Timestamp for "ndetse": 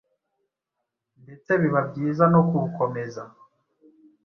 1.23-1.49